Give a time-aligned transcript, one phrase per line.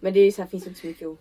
[0.00, 1.18] Men det är ju så här, finns inte så mycket att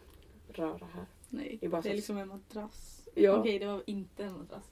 [0.57, 1.05] röra här.
[1.29, 3.01] Nej, Det är bara det är liksom en madrass.
[3.15, 3.37] Ja.
[3.39, 4.63] Okej, det var inte en madrass.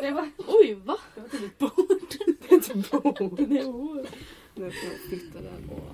[0.00, 0.96] Det var, oj va?
[1.14, 2.14] Det var typ ett bord.
[2.50, 2.90] Ett
[3.30, 3.48] bord.
[3.48, 4.06] Det är bord.
[4.54, 5.86] Nu får jag flytta den och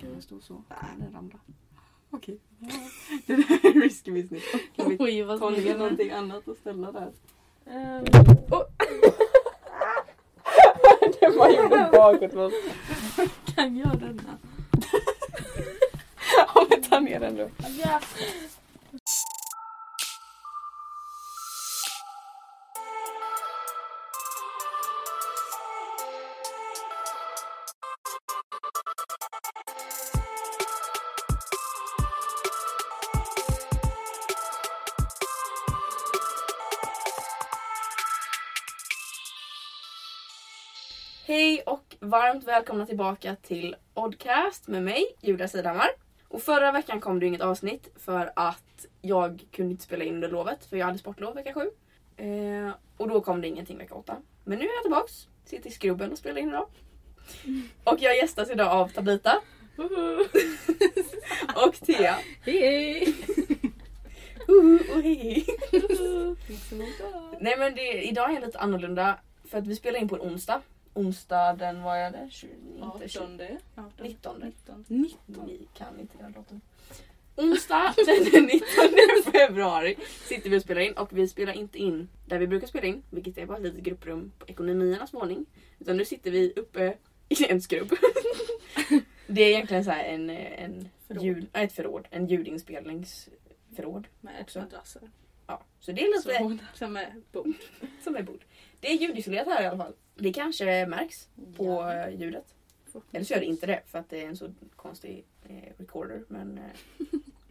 [0.00, 0.62] Kan den stå så?
[0.68, 1.40] Nej, den ramlar.
[2.10, 2.38] Okej.
[3.26, 4.42] Det där är risky business.
[4.76, 5.78] Kan vi Oj vad ta snyggt.
[5.78, 7.12] någonting annat och ställa där?
[7.66, 8.04] Ehm,
[11.20, 12.52] Den bara gjorde bakåt.
[13.54, 14.38] Kan jag denna?
[16.54, 17.50] Om vi tar ner den då.
[41.24, 45.88] Hej och varmt välkomna tillbaka till Oddcast med mig, Julia Sidhammar.
[46.28, 50.28] Och förra veckan kom det inget avsnitt för att jag kunde inte spela in under
[50.28, 51.70] lovet för jag hade sportlov vecka sju.
[52.24, 54.16] Eh, och då kom det ingenting vecka åtta.
[54.44, 56.68] Men nu är jag tillbaks, sitter i skrubben och spelar in idag.
[57.84, 59.40] Och jag gästas idag av Tabita
[61.66, 62.18] och Thea.
[62.42, 63.14] Hej hej!
[64.94, 65.46] Och hej hej.
[67.40, 70.62] Nej men det, idag är lite annorlunda för att vi spelar in på en onsdag.
[70.94, 72.28] Onsdag den, vad är det?
[72.30, 73.84] 20, inte 20, 18.
[73.86, 74.02] 18.
[74.02, 74.38] 19.
[74.40, 74.84] 19.
[74.88, 75.46] 19.
[75.46, 76.60] Vi kan inte den datum.
[77.36, 77.94] Onsdag
[78.32, 79.96] den 19 februari
[80.28, 83.02] sitter vi och spelar in och vi spelar inte in där vi brukar spela in,
[83.10, 85.46] vilket är bara ett litet grupprum på ekonomiernas våning.
[85.78, 86.94] Utan nu sitter vi uppe
[87.28, 87.92] i en skrubb.
[89.26, 91.22] Det är egentligen så här en, en Förråd.
[91.24, 94.08] ljud, ett förråd, en ljudinspelningsförråd.
[94.20, 94.60] Med Också.
[94.60, 95.02] madrasser.
[95.46, 97.54] Ja, så det är lite Så, som är bord.
[98.04, 98.44] som är bord.
[98.80, 99.92] Det är ljudisolerat här i alla fall.
[100.14, 102.10] Det kanske märks på Ja.
[102.10, 102.54] ljudet.
[103.12, 106.24] Eller så gör det inte det för att det är en så konstig eh, recorder.
[106.28, 106.64] Men eh,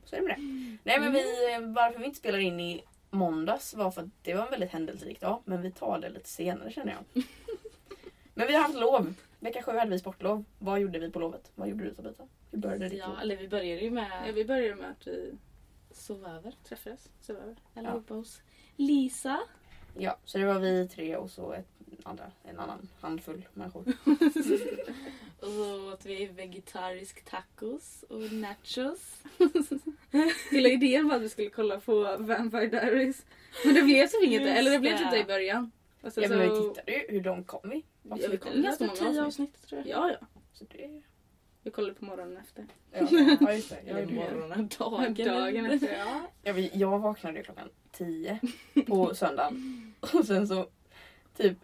[0.06, 0.78] så är det med det.
[0.84, 1.24] Nej men vi,
[1.76, 5.20] varför vi inte spelar in i måndags var för att det var en väldigt händelserik
[5.22, 5.42] dag.
[5.46, 7.24] Men vi tar det lite senare känner jag.
[8.34, 9.14] Men vi har haft lov.
[9.40, 10.46] Vecka sju hade vi sportlov.
[10.60, 11.52] Vad gjorde vi på lovet?
[11.56, 12.24] Vad gjorde du Tabita?
[12.52, 13.18] Hur började ditt Ja, lov?
[13.22, 15.34] eller vi började ju med Ja, vi började med att vi
[15.94, 16.56] sova över.
[16.64, 17.10] träffades.
[17.22, 17.56] Sov över.
[17.76, 18.16] Eller Ja.
[18.16, 18.42] hos
[18.76, 19.40] Lisa.
[19.98, 21.68] Ja, så det var vi tre och så ett
[22.04, 23.84] andra, en annan handfull människor.
[25.40, 29.24] Och så åt vi vegetarisk tacos och nachos.
[30.52, 33.26] Hela idén var att vi skulle kolla på Vampire Diaries.
[33.66, 35.72] Men det blev typ inget Just eller det blev typ det i början.
[36.02, 37.06] Alltså, Ja men vi tittade ju.
[37.10, 37.84] Hur långt kom vi?
[38.04, 39.26] Ja, vi kom ganska många tio avsnitt.
[39.26, 39.88] avsnitt tror jag.
[39.88, 40.28] Ja, ja.
[40.54, 41.02] Så det...
[41.64, 42.66] Vi kollade på morgonen efter.
[42.92, 43.08] Ja,
[43.42, 43.78] ja just det.
[43.86, 45.14] Jag Eller morgonen, dagen.
[45.14, 46.22] Dagen efter, ja.
[46.44, 48.40] Jag, jag vaknade klockan 10
[48.88, 49.94] på söndagen.
[50.00, 50.66] Och sen så
[51.38, 51.58] typ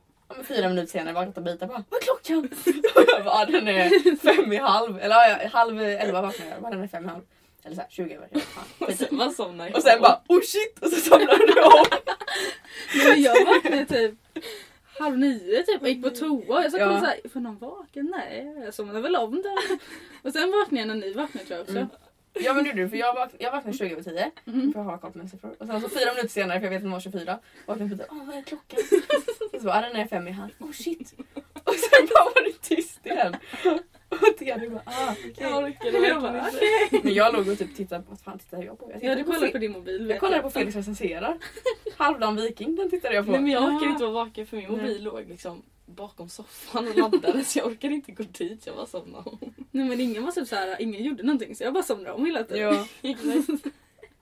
[0.43, 2.49] fyra minuter senare vaknade Tabita bara Vad är klockan?
[2.95, 4.99] Och jag bara "Ah, den är fem i halv.
[4.99, 6.61] Eller ja, halv elva vaknade jag.
[6.61, 7.23] Bara, Den är fem i halv.
[7.63, 8.29] Eller såhär 20 över.
[8.79, 10.79] Och sen man somnar Och sen bara oh shit!
[10.81, 11.85] Och så somnade du om.
[13.07, 14.13] Men jag vaknade typ
[14.99, 16.63] halv nio typ och gick på toa.
[16.63, 16.91] Jag sa Ja.
[16.93, 16.99] ja.
[16.99, 18.13] såhär, får någon vaken?
[18.17, 19.55] Nej, jag somnade väl om då.
[20.23, 21.77] Och sen vaknade jag när ni vaknade tror jag också.
[21.77, 21.87] Mm.
[22.39, 24.73] Ja men det gjorde du för jag, vak jag vaknade 20 över 10 Mm.
[24.73, 25.55] för att ha koll på mina siffror.
[25.59, 28.05] Och sen så fyra minuter senare, för jag vet att den var 24, vaknade Tabita
[28.15, 28.79] åh vad är klockan?
[29.53, 30.51] Och så bara "Ah, den är fem i halv.
[30.59, 31.13] Oh shit!
[31.63, 33.35] Och sen bara var det tyst igen.
[34.09, 35.34] Och Thea du bara ah okej.
[35.38, 36.45] Jag bara.
[37.03, 38.85] Men låg och typ tittade på, vad fan tittade jag på?
[38.85, 40.09] Jag, Ja, tittade du på, kollade Fe- på din mobil.
[40.09, 41.38] jag kollade på Felix recenserar.
[41.97, 43.31] Halvdan viking, den tittade jag på.
[43.31, 43.75] Nej men jag Ja.
[43.75, 47.68] orkade inte vara vaken för min mobil låg liksom bakom soffan och laddade så jag
[47.68, 48.62] orkade inte gå dit.
[48.68, 49.31] Jag bara somnade.
[49.72, 52.44] Nej men ingen var typ såhär, ingen gjorde någonting så jag bara somnade om hela
[52.44, 52.85] tiden.
[53.01, 53.13] ja.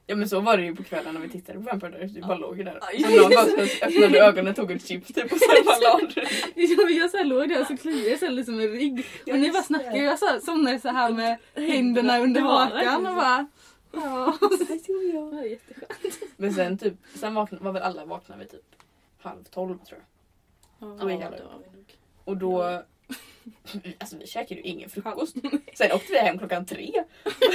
[0.07, 2.11] Ja men så var det ju på kvällen när vi tittade på Vampire Diaries.
[2.11, 2.79] Du bara låg där.
[3.01, 6.97] Så någon bara öppnade ögonen, tog ett chips typ och sen bara la du dig.
[6.97, 9.05] Jag, så här låg där och så kliade jag så här liksom en rygg.
[9.25, 13.07] Ja, Och ni bara snackade jag så här, somnade så här med händerna under hakan
[13.07, 13.47] och bara...
[13.91, 14.37] Ja.
[14.41, 16.19] Det var jätteskönt.
[16.37, 18.75] Men sen typ, sen vaknade, var väl alla vaknade vid typ
[19.21, 20.89] halv tolv tror jag.
[20.89, 20.97] Ja.
[20.99, 21.97] Ja, det var vi nog.
[22.23, 22.81] Och då
[23.97, 25.35] Alltså vi käkade ju ingen frukost.
[25.73, 26.91] Sen åkte vi hem klockan tre.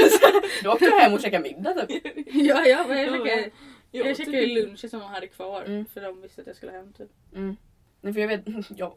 [0.64, 2.02] Då åkte jag hem och käkade middag typ.
[2.34, 3.50] Ja, ja, men jag Ja, käkade,
[3.90, 5.62] Jag käkade typ- lunchen som de hade kvar.
[5.62, 5.86] Mm.
[5.86, 7.10] För de visste att jag skulle hem typ.
[7.34, 7.56] Mm.
[8.00, 8.44] Nej, för jag vet,
[8.76, 8.92] jag,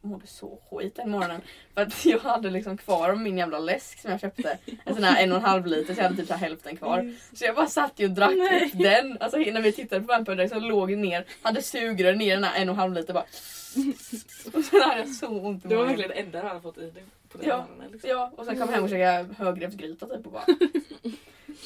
[0.00, 1.40] mådde så skit den morgonen.
[1.74, 4.58] För att jag hade liksom kvar min jävla läsk som jag köpte.
[4.84, 7.14] En sån här en och en halv liter så jag hade typ så hälften kvar.
[7.32, 8.66] Så jag bara satt ju och drack Nej.
[8.66, 9.18] upp den.
[9.20, 12.44] Alltså när vi tittade på Vampire Diaries så låg jag ner, hade sugrör ner den
[12.44, 13.24] här en och en halv liter bara.
[14.52, 16.78] Och sen hade jag så ont i Det var verkligen det enda jag hade fått
[16.78, 16.92] i
[17.28, 17.56] på den Ja.
[17.56, 17.92] morgonen.
[17.92, 18.10] Liksom.
[18.10, 20.46] Ja, och sen kom jag hem och käkade högrävsgryta typ och bara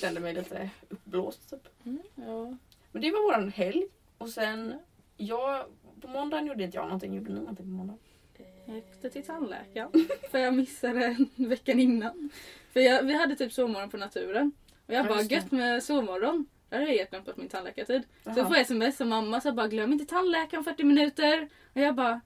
[0.00, 1.69] kände mig lite uppblåst typ.
[2.15, 2.56] Ja.
[2.93, 3.85] Men det var våran helg.
[4.19, 4.79] Och sen,
[5.17, 5.65] jag,
[6.01, 7.15] på måndagen gjorde inte jag någonting.
[7.15, 7.99] Gjorde ni någonting på måndagen?
[8.39, 9.91] Eh, Jag åkte till tandläkaren.
[10.31, 12.31] För jag missade veckan innan.
[12.73, 14.53] För jag, vi hade typ sovmorgon på naturen.
[14.87, 15.35] Och jag Ja, bara det.
[15.35, 16.47] gött med sovmorgon.
[16.69, 18.03] Där hade jag helt glömt bort min tandläkartid.
[18.03, 18.35] Så Jaha.
[18.39, 21.49] jag får sms av mamma så jag bara glöm inte tandläkaren 40 minuter.
[21.75, 22.21] Och jag bara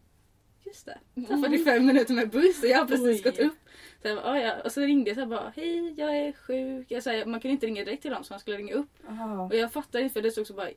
[0.67, 0.99] just det.
[1.29, 3.31] Så 45 minuter med buss och jag har precis Oj.
[3.31, 3.55] gått upp.
[4.03, 4.55] Så jag bara, "Ah, ja.
[4.65, 6.87] Och så ringde jag så bara hej jag är sjuk.
[6.91, 8.91] Jag, sa, man kunde inte ringa direkt till dem så man skulle ringa upp.
[9.07, 9.43] Jaha.
[9.47, 10.69] Och jag fattade inte för det stod så bara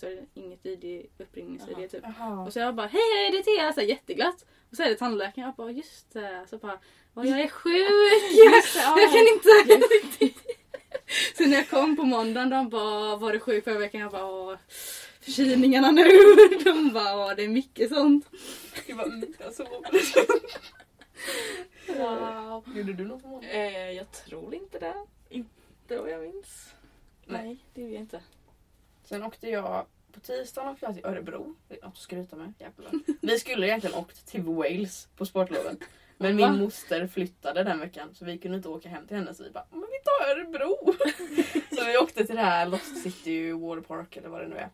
[0.00, 0.26] det?
[0.34, 2.04] Inget ID, uppringningsid typ.
[2.18, 2.46] Jaha.
[2.46, 4.44] Och så jag bara hej hej det är Thea, så här, jätteglatt.
[4.70, 6.46] Och så är det tandläkaren, jag bara just det.
[6.50, 6.78] Så bara
[7.14, 7.72] "Åh, jag är sjuk.
[8.54, 10.34] Just jag kan inte.
[11.36, 14.00] så när jag kom på måndagen de bara var du sjuk förra veckan?
[14.00, 14.56] Jag bara "Åh,
[15.20, 16.04] förkylningarna nu.
[16.64, 18.26] De bara "Åh, det är mycket sånt.
[18.86, 19.84] Jag bara, mm, jag sov.
[21.98, 22.64] Wow.
[22.76, 23.48] Gjorde du något på måndag?
[23.48, 24.94] Eh, jag tror inte det.
[25.28, 26.74] Inte vad jag minns.
[27.26, 27.42] Nej.
[27.44, 28.20] Nej, det gjorde jag inte.
[29.04, 31.56] Sen åkte jag på tisdagen åkte jag till Örebro.
[31.68, 32.52] Det är något att skryta med.
[32.58, 32.92] Jävlar.
[33.20, 35.78] Vi skulle egentligen åkt till Wales på sportlovet.
[36.16, 39.42] Men min moster flyttade den veckan så vi kunde inte åka hem till henne så
[39.44, 40.92] vi bara men vi tar Örebro.
[41.76, 44.70] så vi åkte till det här Lost City Waterpark eller vad det nu är.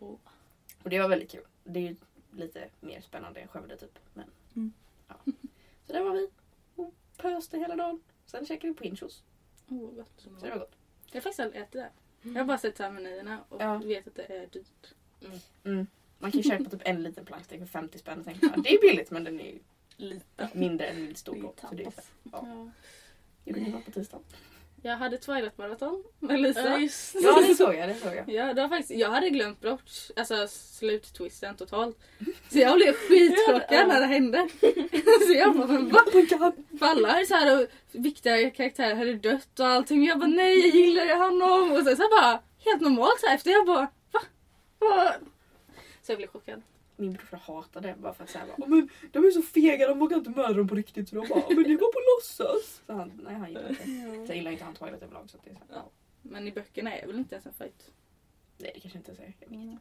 [0.82, 1.44] Och det var väldigt kul.
[1.64, 1.96] Det är ju
[2.32, 3.98] lite mer spännande än Skövde typ.
[4.14, 4.24] Men,
[4.56, 4.72] Mm.
[5.08, 5.14] ja.
[5.86, 6.28] Så där var vi
[6.76, 8.00] och pöste hela dagen.
[8.26, 9.22] Sen käkade vi pinchos.
[9.68, 9.90] Oh.
[10.16, 10.76] Så det var gott.
[11.06, 11.90] Jag har faktiskt aldrig ätit det.
[12.22, 13.78] Jag har bara sett så här menyerna och Ja.
[13.78, 14.94] vet att det är dyrt.
[15.64, 15.86] Mm.
[16.18, 18.18] Man kan ju köpa typ en liten plankstek för 50 spänn.
[18.18, 19.58] och tänka, ja, Det är billigt men den är ju
[19.96, 20.48] Lite.
[20.54, 21.54] mindre än min stor då.
[21.68, 22.00] Så det är så.
[22.22, 22.30] Ja.
[22.32, 22.70] Ja.
[23.44, 24.24] Gjorde ni något på tisdagen?
[24.82, 26.60] Jag hade Twilight Marathon med Lisa.
[26.60, 27.20] Ja, just det.
[27.20, 27.88] Ja det såg jag.
[27.88, 28.28] Det såg jag.
[28.28, 31.98] Ja, det var faktiskt, jag hade glömt bort alltså, sluttwisten totalt.
[32.48, 34.48] Så jag blev skitchockad när det hände.
[35.26, 36.00] Så jag bara, men va?
[36.78, 40.04] För alla så här, och viktiga karaktärer hade dött och allting.
[40.04, 41.72] Jag bara, nej jag gillar honom.
[41.72, 43.50] Och sen så bara, helt normalt så här efter.
[43.50, 44.20] Jag bara, va?
[44.78, 45.12] va?
[46.02, 46.62] Så jag blev chockad.
[47.00, 50.16] Min brorsa hatade det bara för att säga men de är så fega, de vågar
[50.16, 51.08] inte med dem på riktigt.
[51.08, 52.82] Så de bara, men det var på låtsas.
[52.86, 54.24] Så han, nej han gillar inte det.
[54.26, 55.30] Jag gillar inte han Twilight överlag.
[55.30, 55.90] Så att det är så, ja.
[56.22, 57.90] Men i böckerna är väl inte ens en fight?
[58.56, 59.34] Nej det kanske inte är.
[59.38, 59.78] Jag, vet inte.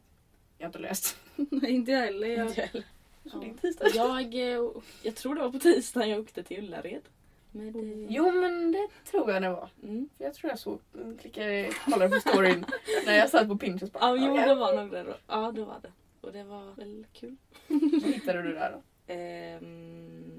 [0.58, 1.16] jag har inte läst.
[1.36, 2.28] Nej inte jag heller.
[2.28, 2.46] Jag...
[2.48, 2.84] Inte heller.
[3.22, 3.42] Ja.
[3.60, 3.88] tisdag.
[3.94, 4.70] Jag, eh,
[5.02, 7.02] jag tror det var på tisdagen jag åkte till Ullared.
[7.50, 9.70] Med, eh, Jo men det tror jag det var.
[9.82, 10.08] Mm.
[10.16, 12.64] För jag tror jag såg, mm, klickade, kollade på storyn
[13.06, 13.92] när jag satt på Pinterest.
[13.92, 15.14] Bara, Ja, jo det var nog det då.
[15.26, 15.92] Ja, det var det.
[16.28, 17.36] Och det var väl kul.
[17.66, 18.82] Vad hittade du där då?
[19.12, 20.34] Ehm,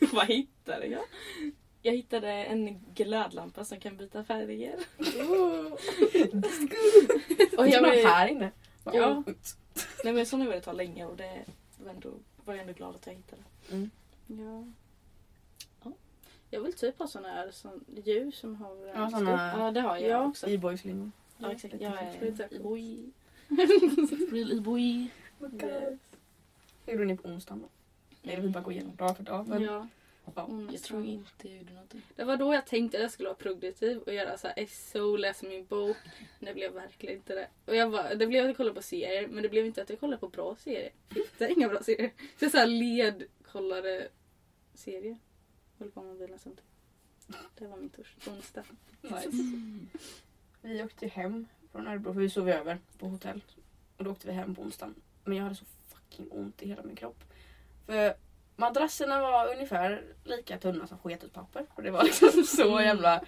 [0.12, 1.02] vad hittade jag?
[1.82, 4.74] Jag hittade en glödlampa som kan byta färger.
[7.58, 8.50] Och jag var blev- här inne.
[8.84, 9.22] Ja.
[9.26, 9.34] "Oj."
[10.04, 11.44] Nej men sådana vill jag ta länge och det
[11.78, 12.10] var, ändå,
[12.44, 13.42] var jag ändå glad att jag hittade.
[14.26, 14.64] Ja.
[15.84, 15.92] Ja.
[16.50, 19.96] Jag vill typ ha såna här som, ljus som har Ja, såna Ja det har
[19.98, 20.26] jag Ja.
[20.26, 20.46] också.
[20.48, 21.12] E-boys-lingon.
[21.38, 21.74] Ja exakt.
[21.80, 22.24] Jag är
[22.54, 23.10] e-boy.
[24.32, 24.82] Real e-boy.
[25.62, 25.98] Yes.
[26.86, 27.68] Vad gjorde ni på onsdagen då?
[28.22, 29.48] Nej, vill bara gå igenom dag för dag.
[29.48, 29.88] Men, Ja.
[30.34, 30.48] ja.
[30.72, 32.02] Jag tror inte jag gjorde någonting.
[32.16, 35.16] Det var då jag tänkte att jag skulle vara produktiv och göra så här SO,
[35.16, 35.96] läsa min bok.
[36.38, 37.48] Men det blev verkligen inte det.
[37.66, 39.90] Och jag bara, det blev att jag kollade på serier men det blev inte att
[39.90, 40.90] jag kollade på bra serier.
[41.14, 42.10] Hittade inga bra serier.
[42.38, 44.08] Så jag så här ledkollade
[44.74, 45.18] serier.
[45.78, 46.70] Höll på med mobilen samtidigt.
[47.58, 48.64] Det var min tors- onsdag.
[49.02, 49.30] Nice.
[50.62, 53.40] Vi åkte hem från Örebro för vi sov över på hotell.
[53.96, 54.94] Och då åkte vi hem på onsdagen.
[55.24, 57.24] Men jag hade så fucking ont i hela min kropp.
[57.86, 58.14] För
[58.56, 61.66] madrasserna var ungefär lika tunna som sketutpapper.
[61.74, 63.20] Och det var liksom så jävla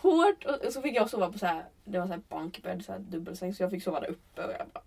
[0.00, 0.44] hårt.
[0.44, 2.98] Och så fick jag sova på så här, det var så här bunkbed, så här
[2.98, 3.54] dubbelsäng.
[3.54, 4.82] Så jag fick sova där uppe och jag bara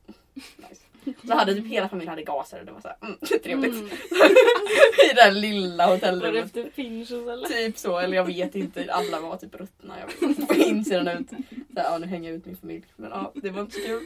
[0.69, 0.81] nice.
[1.27, 3.73] Så hade typ hela familjen hade gaser och det var så här, mm, trevligt.
[3.73, 3.85] Mm.
[5.11, 6.45] I det här lilla Var det hotellrummet.
[6.45, 7.47] efter Pinchos eller?
[7.47, 8.93] Typ så, eller jag vet inte.
[8.93, 9.95] Alla var typ ruttna.
[9.99, 11.31] Jag på insidan ut.
[11.73, 12.85] Så ja, nu hänger jag ut min familj.
[12.95, 14.03] Men ja, det var inte så kul.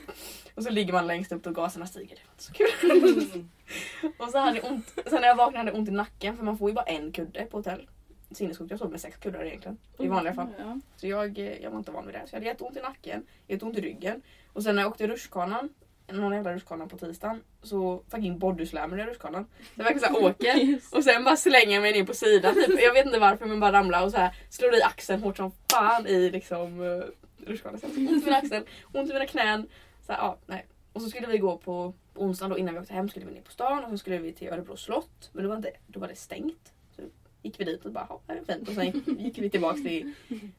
[0.56, 2.16] Och så ligger man längst upp och gaserna stiger.
[2.16, 2.54] Det var inte så
[3.32, 3.46] kul.
[4.18, 4.88] Och så hade jag ont.
[5.06, 7.12] Sen när jag vaknade hade jag ont i nacken för man får ju bara en
[7.12, 7.90] kudde på hotell.
[8.32, 9.78] Sinnessjukt, jag sov med sex kuddar egentligen.
[10.00, 10.48] I vanliga fall.
[10.96, 12.22] Så jag, eh, jag var inte van vid det.
[12.26, 14.22] Så jag hade jätteont i nacken, jätteont i ryggen.
[14.54, 15.70] Och sen när jag åkte rutschkanan,
[16.12, 19.46] någon jävla rutschkana på tisdagen, så fucking bodyslammer jag rutschkanan.
[19.76, 20.80] Jag verkligen såhär åker.
[20.98, 22.54] Och sen bara slänger jag mig ner på sidan.
[22.54, 22.82] Typ.
[22.82, 25.52] Jag vet inte varför men bara ramlar och så här slår i axeln hårt som
[25.72, 26.82] fan i liksom
[27.50, 28.64] uh, Ont i min axel,
[28.94, 29.68] ont i mina knän.
[30.06, 30.66] Så här, ja, nej.
[30.94, 33.34] Och så skulle vi gå på, på onsdagen då innan vi åkte hem skulle vi
[33.34, 35.30] ner på stan och så skulle vi till Örebro slott.
[35.34, 36.74] Men då var, inte, då var det stängt.
[36.96, 37.02] Så
[37.42, 38.70] gick vi dit och bara, ja det är fint.
[38.70, 40.14] Och sen gick, gick vi tillbaka till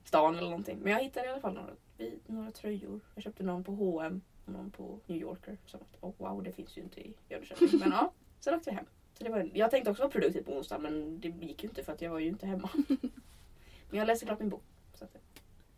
[0.04, 0.78] stan eller någonting.
[0.83, 3.00] Men jag hittade i alla fall några, vi- några tröjor.
[3.14, 5.57] Jag köpte någon på H&M och någon på New Yorker.
[5.66, 7.68] Så oh, wow det finns ju inte i Jönköping.
[7.80, 8.87] Men ja, sen åkte vi hem.
[9.14, 11.83] Så det var, jag tänkte också vara produktiv på onsdag men det gick ju inte
[11.85, 12.71] för att jag var ju inte hemma.
[13.90, 14.62] Men jag läste klart min bok.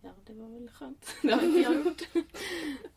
[0.03, 1.07] Ja, det var väl skönt.
[1.23, 2.03] Det har inte jag gjort.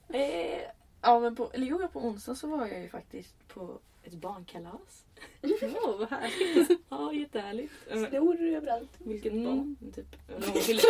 [0.10, 0.62] eh,
[1.02, 5.06] ja, men på, eller jo, på onsdag så var jag ju faktiskt på ett barnkalas.
[5.84, 6.80] Åh, vad härligt.
[6.90, 7.74] Ja, jättehärligt.
[7.88, 8.90] Eh, Snor överallt.
[8.98, 9.44] Vilket Mm.
[9.46, 9.92] barn?
[9.96, 10.84] Typ, hon fyllde,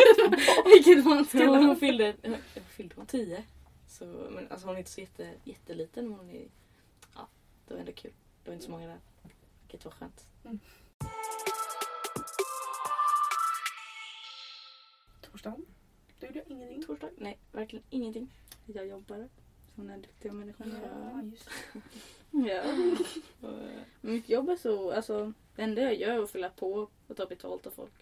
[0.65, 2.15] Vilket man ska hon fyllde,
[2.69, 3.43] fyllde hon tio.
[3.87, 6.47] Så, men alltså hon är inte så jätte, jätteliten men hon är,
[7.15, 7.27] ja,
[7.67, 8.13] det var ändå kul.
[8.43, 8.99] Det var inte så många där.
[9.61, 10.25] Vilket var skönt.
[15.21, 15.65] Torsdagen.
[16.31, 16.83] Du gjorde ingenting.
[16.83, 17.09] Torsdag?
[17.17, 18.29] Nej, verkligen ingenting.
[18.65, 19.29] Jag jobbar
[19.75, 21.23] som den duktiga människan Ja, är.
[21.31, 21.49] just
[22.31, 22.63] Ja.
[23.49, 27.17] Eh, Mitt jobb är så, alltså det enda jag gör är att fylla på och
[27.17, 27.93] ta betalt av folk.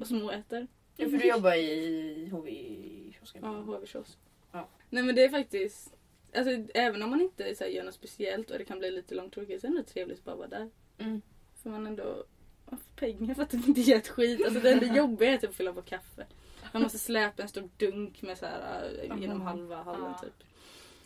[0.00, 0.66] Och småäter.
[0.96, 3.42] Ja, för du jobbar i HV-kiosken.
[3.44, 4.18] Ja, HV-kiosk.
[4.52, 4.68] Ja.
[4.90, 5.94] Nej men det är faktiskt,
[6.34, 9.14] alltså även om man inte så här, gör något speciellt och det kan bli lite
[9.14, 10.70] långtråkigt så är det ändå trevligt att bara vara där.
[10.98, 11.22] Mm.
[11.62, 12.24] För man ändå
[12.70, 14.44] man får pengar för att det inte gör ett skit.
[14.44, 16.26] Alltså det enda jobbiga är typ att fylla på kaffe.
[16.74, 20.18] Man måste släpa en stor dunk med så här äh, genom halva hallen Ja.
[20.18, 20.44] typ.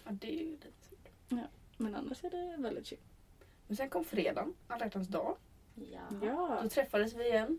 [0.05, 0.67] Ja, det är ju lite
[1.77, 2.99] Men annars är det väldigt chill.
[3.67, 5.37] Men sen kom fredagen, alla hjärtans dag.
[5.93, 6.01] ja.
[6.23, 6.59] Ja.
[6.63, 7.59] Då träffades vi igen.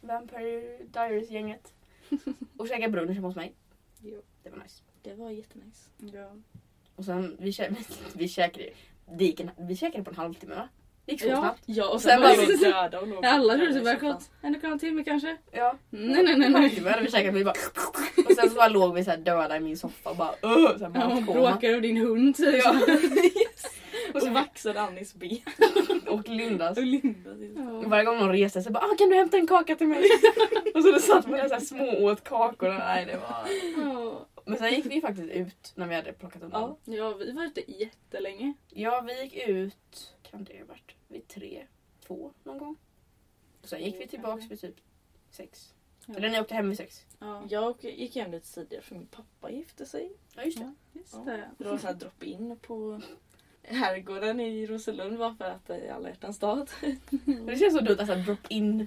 [0.00, 1.74] Vampire Diaries-gänget.
[2.56, 3.54] Och käkade brunch hemma hos mig.
[4.02, 4.22] Jo.
[4.42, 4.82] Det var nice.
[5.02, 5.88] Det var jättenice.
[5.98, 6.36] Ja.
[6.96, 7.76] Och sen, vi, kä-
[8.16, 8.70] vi käkade
[9.06, 10.68] det gick en, vi käkade på en halvtimme va?
[11.06, 11.36] Det gick så Ja.
[11.40, 11.62] snabbt.
[11.66, 14.30] Ja, och sen sen var vi vi döda och låg Alla trodde det var gått
[14.42, 15.36] en och en halv timme kanske.
[15.52, 15.74] Ja.
[15.90, 16.62] Nej nej nej nej.
[16.62, 17.54] halvtimme hade vi käkat vi bara
[18.26, 20.84] Och sen så bara låg vi så döda i min soffa och bara uh, så
[20.84, 22.64] här, Ja, hon bråkar av din hund typ.
[22.64, 22.74] Ja.
[24.14, 25.40] Och så vaxade Annis ben.
[26.08, 26.78] Och Lindas.
[26.78, 27.30] Och Linda.
[27.30, 27.88] Och Ja.
[27.88, 30.04] varje gång någon reste sig bara ah, kan du hämta en kaka till mig?
[30.74, 32.78] och så då satt man där så här små åt kakorna.
[32.78, 33.48] Nej, det var...
[33.84, 34.26] Ja.
[34.46, 36.76] Men sen gick vi faktiskt ut när vi hade plockat undan.
[36.84, 36.94] Ja.
[36.94, 38.54] ja, vi var ute jättelänge.
[38.70, 41.66] Ja, vi gick ut, kan det ha varit vid tre,
[42.06, 42.76] två någon gång.
[43.62, 44.76] Sen gick vi tillbaks vid typ
[45.30, 45.74] sex.
[46.06, 46.14] Ja.
[46.14, 47.06] Eller ni åkte hem vid sex.
[47.18, 50.12] Ja, Jag gick hem lite tidigare för min pappa gifte sig.
[50.36, 50.64] Ja, just det.
[50.64, 51.32] ja just Ja.
[51.32, 51.50] det.
[51.58, 53.00] Det var så här drop-in på
[53.62, 56.68] herrgården i Roselund bara för att det är alla hjärtans dag.
[57.24, 58.86] Men det känns så dumt, alltså drop-in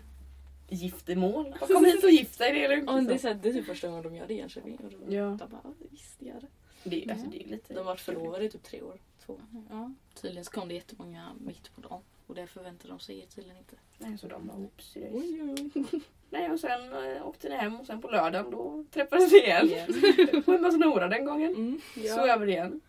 [0.70, 1.54] giftermål.
[1.60, 2.84] Kom hit och gift dig, det är lugnt.
[2.90, 4.40] Ja, men det, är så här, det är typ första gången de gör det i
[4.40, 4.78] Enköping.
[4.78, 5.24] Och då, Ja.
[5.26, 6.48] de bara, "Ja, visst gör det.
[6.90, 7.74] Det, är- alltså, det är lite...
[7.74, 9.00] De har varit förlovade i typ tre år.
[9.28, 9.40] Två.
[9.70, 9.92] Ja.
[10.14, 12.02] Tydligen så kom det jättemånga mitt på dagen.
[12.28, 13.76] Och det förväntade de sig tydligen inte.
[13.98, 14.94] Nej, så de bara oops.
[14.94, 15.42] det är- Oj,
[15.76, 16.02] oj.
[16.30, 19.66] Nej, och sen äh, åkte ni hem och sen på lördagen då träffades vi igen.
[19.68, 20.44] Igen.
[20.46, 21.52] På hemma hos Nora den gången.
[21.56, 21.82] Mm.
[21.96, 22.16] Ja.
[22.16, 22.82] Så över igen.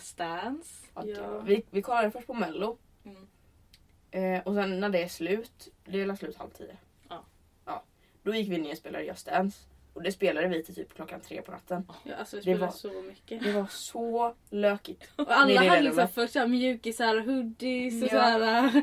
[0.00, 0.84] Stans.
[0.94, 1.16] Att, Ja.
[1.22, 1.38] ja.
[1.40, 2.78] vi, vi kollade först på mello.
[3.04, 3.26] Mm.
[4.10, 6.76] Eh, och sen när det är slut, det är slut halv tio.
[7.08, 7.24] Ja.
[7.64, 7.82] ja.
[8.22, 9.58] Då gick vi ner och spelade Just Dance.
[10.00, 11.84] Och det spelade vi till typ klockan tre på natten.
[12.04, 13.42] Ja, alltså vi Det spelade var- så mycket.
[13.44, 15.10] Det var så lökigt.
[15.16, 18.22] Och alla hade liksom först såhär mjukisar och hoodies och Ja.
[18.22, 18.82] såhär.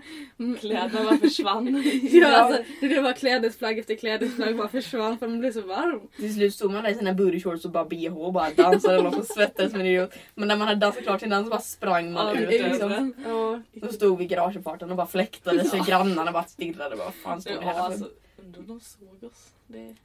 [0.59, 1.83] Kläderna bara försvann.
[2.11, 6.01] Ja, alltså, det var klädesplagg efter klädesplagg bara försvann för man blev så varm.
[6.15, 8.99] Till slut stod man där i sina booty shorts och bara bh och bara dansade
[8.99, 10.13] och svettades som en idiot.
[10.35, 12.49] Men när man hade dansat klart sin dans så bara sprang man Ja, ut.
[12.61, 13.13] Liksom.
[13.25, 13.61] Ja.
[13.73, 16.95] Då stod vi i garageparten och bara fläktade så grannarna bara stirrade.
[16.95, 17.79] Vad fan står ni Ja, här för?
[17.81, 18.09] alltså,
[18.43, 19.47] undrar om de såg oss.
[19.67, 19.95] Det...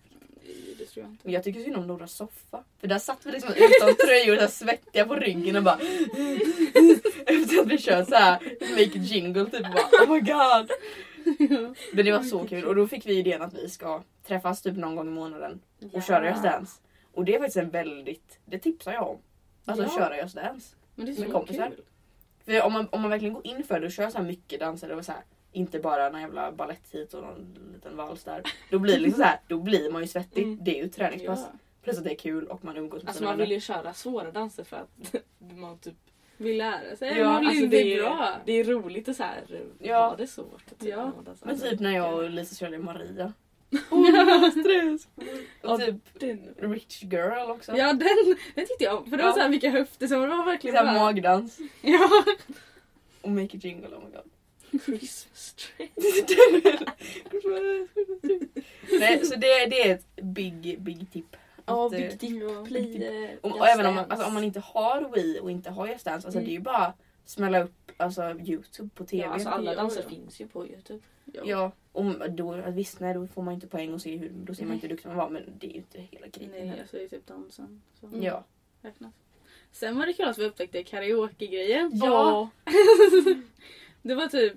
[0.78, 1.30] Det tror jag inte.
[1.30, 2.64] Jag tycker synd om Noras soffa.
[2.80, 5.78] För där satt vi liksom utan tröjor och så svettiga på ryggen och bara...
[7.26, 8.38] Efter att vi kört så här
[8.70, 10.70] make jingle typ bara oh my god.
[11.92, 14.76] Men det var så kul och då fick vi idén att vi ska träffas typ
[14.76, 15.60] någon gång i månaden
[15.92, 16.80] och köra Just Dance.
[17.14, 19.18] Och det är faktiskt en väldigt, det tipsar jag om.
[19.64, 19.90] Alltså Ja.
[19.98, 20.76] köra Just Dance.
[20.94, 21.70] Men det är Med så kompisar.
[21.70, 21.84] kul.
[22.44, 24.60] För om man, om man verkligen går in för det och kör så här mycket
[24.60, 25.20] danser och så här,
[25.52, 28.42] inte bara en jävla ballett hit och någon liten vals där.
[28.70, 30.42] Då blir det liksom så här, då blir man ju svettig.
[30.42, 30.58] Mm.
[30.62, 31.40] Det är ju ett träningspass.
[31.52, 31.58] Ja.
[31.82, 34.30] Plus att det är kul och man umgås med Alltså man vill ju köra svåra
[34.30, 35.14] danser för att
[35.56, 35.94] man typ...
[36.36, 37.18] Vill lära sig.
[37.18, 38.34] Ja, man blir alltså det är bra.
[38.44, 40.08] det är roligt att så här, Ja.
[40.08, 40.66] ha det svårt.
[40.78, 41.12] Typ, Ja.
[41.42, 43.32] Men typ när jag och Lisa körde Maria.
[43.90, 45.08] Åh, stress!
[45.62, 47.76] Ja, Och typ Den, Rich Girl också.
[47.76, 49.10] Ja den, den tyckte jag om.
[49.10, 49.34] För det var Ja.
[49.34, 51.58] så här mycket höfter så det var verkligen Såhär magdans.
[51.82, 52.08] Ja.
[53.20, 54.30] Och Make a Jingle, oh my god.
[54.84, 55.88] Christmas tree.
[59.00, 61.36] Nej, så det, det är ett big, big tip.
[61.66, 62.64] Ja, eh, Big Dip Ja.
[62.66, 63.04] Play.
[63.04, 65.86] eh, Och, och även om man, alltså, om man inte har Wii och inte har
[65.88, 66.44] Just Dance, alltså Mm.
[66.44, 66.92] det är ju bara
[67.24, 69.22] smälla upp alltså, Youtube på TV.
[69.24, 70.08] Ja, alltså alla Ja, danser ja.
[70.08, 71.00] finns ju på Youtube.
[71.44, 74.64] Ja, och då, visst nej, då får man inte poäng och se hur, då ser
[74.64, 76.80] man inte hur duktig man var men det är ju inte hela grejen Nej, heller.
[76.82, 77.82] alltså det är typ dansen.
[78.00, 78.22] Så Mm.
[78.22, 78.44] Ja.
[78.82, 79.12] räknas.
[79.72, 81.90] Sen var det kul att vi upptäckte karaoke-grejen.
[81.94, 82.48] Ja.
[84.02, 84.52] Det var typ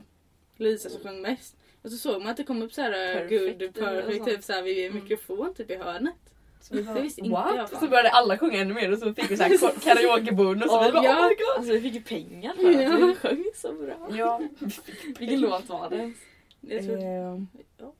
[0.57, 1.55] Lisa som sjöng mest.
[1.81, 4.43] Och så såg man att det kom upp så här Perfect good eller perfect typ
[4.43, 5.03] så här vid Mm.
[5.03, 6.13] mikrofon typ i hörnet.
[6.61, 7.55] Så vi bara, Det visste inte what?
[7.55, 7.79] jag Och fan.
[7.79, 10.85] så började alla sjunga ännu mer och så fick vi så här ko- karaokebonus och
[10.85, 11.19] vi bara Ja.
[11.25, 11.57] oh my god.
[11.57, 13.05] Alltså vi fick ju pengar för att Ja.
[13.07, 14.09] vi sjöng så bra.
[14.17, 14.41] Ja.
[15.19, 16.13] Vilken låt var det?
[16.61, 17.47] Jag tror, Ehm,
[17.77, 17.93] ja.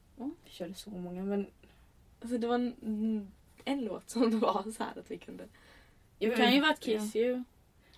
[0.46, 1.48] vi körde så många men...
[2.22, 3.32] Alltså det var en,
[3.66, 5.44] en låt som det var så här att vi kunde...
[6.20, 7.32] Jag det kan ju vara ett Kiss You.
[7.36, 7.44] Ja,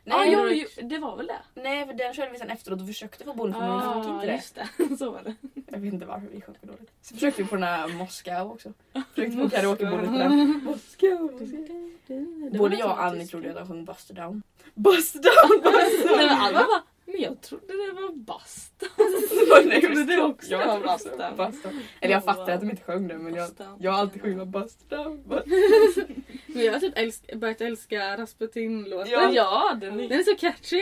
[0.08, 1.62] Nej, jo, men- jo, det var väl det?
[1.62, 4.26] nej för den körde vi sen efteråt och försökte få bonus men vi fick inte
[4.26, 4.34] det.
[4.36, 4.98] just det.
[5.00, 5.36] Så var det.
[5.72, 6.92] Jag vet inte varför vi sjöng för dåligt.
[7.02, 8.74] Så försökte vi på den här Moskau också.
[9.16, 10.48] Försökte få karaokebordet på den.
[10.64, 11.30] Moskau.
[12.58, 14.44] Både jag och Annie trodde att han sjöng Buster Down.
[14.74, 15.74] Buster Down!
[15.74, 16.38] Nej, men Down!
[16.42, 16.82] alla bara,
[17.18, 18.86] men jag trodde det var basta.
[19.66, 20.98] Nej, trodde det också jag var.
[21.38, 21.72] Buster.
[22.02, 24.48] Eller jag fattar att de inte sjöng det men jag, jag har alltid sjungit.
[24.48, 25.06] Buster
[26.54, 29.12] Men jag har typ älsk, börjat älska Rasputin-låten.
[29.12, 29.32] Ja.
[29.34, 30.10] Ja, den är...
[30.10, 30.78] Den är så catchy.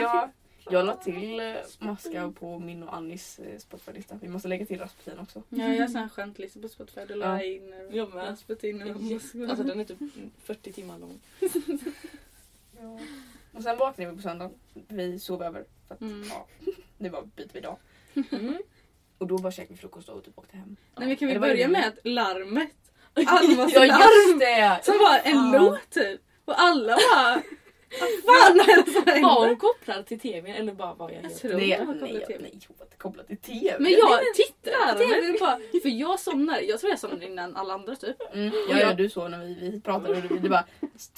[0.00, 0.30] Ja,
[0.70, 4.18] jag la till eh, Moskau på min och Annis eh, Spotify-lista.
[4.22, 5.42] Vi måste lägga till Rasputin också.
[5.48, 7.00] Ja, jag har sån här skämtlista på Spotify.
[7.08, 7.42] Då la Ja.
[7.42, 8.28] jag in eh, Jag med.
[8.28, 9.48] Rasputin och Moskva.
[9.48, 9.98] Alltså den är typ
[10.42, 11.20] 40 timmar lång.
[13.52, 14.54] Och sen vaknade vi på söndagen.
[14.88, 15.64] Vi sov över.
[15.98, 16.24] Att, Mm.
[16.30, 16.46] ja,
[16.98, 17.76] det var bit vid dag.
[18.32, 18.58] Mm.
[19.18, 20.76] Och då bara käkade vi frukost och typ åkte hem.
[20.96, 22.70] Nej men kan vi Eller börja med att larmet.
[23.26, 24.00] Almas Ja larm.
[24.28, 24.80] just det!
[24.82, 25.52] Som var en Fan.
[25.64, 26.20] låt typ.
[26.44, 27.42] Och alla bara...
[28.00, 31.68] Vad fan som Var hon kopplad till tvn eller bara var jag Jag tror Nej,
[31.78, 33.76] det var nej, till nej, nej, hon var inte kopplad till TV.
[33.78, 36.60] Men jag tittade på tvn bara, för jag somnade.
[36.62, 38.16] Jag tror jag somnade innan alla andra typ.
[38.34, 40.64] Mm, ja, ja, du såg när vi, vi pratade och du, du bara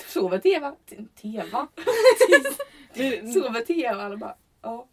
[0.06, 0.74] sover Teva?
[0.90, 1.68] T- Teva?
[3.34, 4.02] Sover Teva?
[4.02, 4.88] Alla bara ja.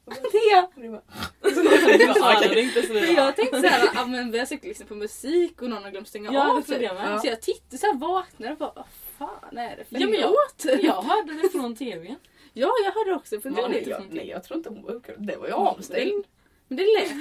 [2.57, 5.62] Inte så För det jag tänkte såhär, ah, men vi har säkert lyssnat på musik
[5.62, 6.63] och någon har glömt stänga Ja, av.
[6.67, 7.12] det jag med.
[7.12, 7.19] Ja.
[7.19, 8.86] Så jag tittade såhär, vaknade och bara, vad
[9.17, 10.83] fan är det för Ja, men jag- låt?
[10.83, 12.15] Jag hörde det från tvn.
[12.53, 13.39] Ja, jag hörde också.
[13.41, 15.15] För Nej, det, nej, lät, jag, nej jag tror inte hon var uppkörd.
[15.27, 16.25] Det var ju avstängd.
[16.67, 17.12] Men det lät.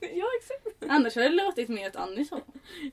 [0.14, 0.90] ja exakt.
[0.92, 2.40] Annars hade det låtit mer åt Annie så.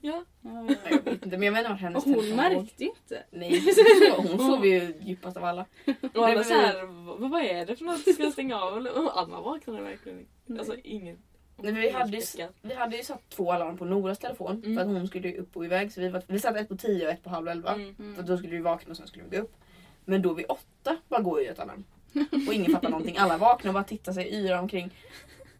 [0.02, 0.24] Ja.
[0.40, 3.22] Ja, Nej, Jag vet inte men jag inte vart hennes Och hon märkte ju inte.
[3.30, 3.62] Nej,
[4.16, 5.66] hon sov ju djupast av alla.
[6.14, 8.00] Och alla såhär, vad, vad är det för något?
[8.14, 8.76] Ska jag stänga av?
[8.76, 10.26] eller?" Och Alma vaknade verkligen
[10.58, 11.18] Alltså ingen...
[11.62, 12.22] Nej, vi, hade ju,
[12.62, 14.76] vi hade ju satt två alarm på Noras telefon Mm.
[14.76, 15.92] för att hon skulle ju upp och iväg.
[15.92, 17.74] Så vi, var, vi satte ett på tio och ett på halv elva.
[17.74, 17.94] Mm.
[17.98, 18.16] Mm.
[18.16, 19.54] För då skulle vi vakna och sen skulle vi gå upp.
[20.04, 21.84] Men då vid åtta bara går ju ett alarm.
[22.48, 23.16] Och ingen fattar någonting.
[23.18, 24.90] Alla vaknar och bara tittar sig yra omkring.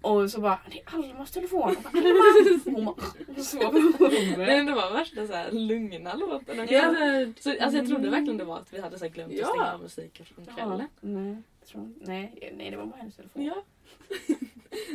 [0.02, 1.60] Och så bara, det är Almas telefon.
[1.76, 2.20] Och bara, Alma!
[2.66, 4.64] Och Hon bara, sover.
[4.66, 6.66] Det var värsta såhär lugna låten.
[6.70, 6.94] Ja,
[7.40, 9.42] Så, alltså jag trodde verkligen det var att vi hade så här glömt Ja.
[9.44, 10.86] att stänga av musiken från Ja, kvällen.
[11.00, 13.44] nej, tror, nej, nej, det var bara hennes telefon.
[13.44, 13.54] Ja.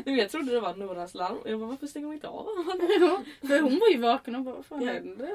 [0.06, 2.46] Jag trodde det var Noras larm och jag bara varför stänger hon inte av?
[3.00, 4.94] Ja, för hon var ju vaken och bara, vad fan Ja.
[4.94, 5.30] händer?